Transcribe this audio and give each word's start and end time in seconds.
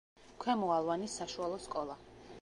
ქვემო 0.45 0.71
ალვანის 0.77 1.19
საშუალო 1.21 1.63
სკოლა. 1.67 2.03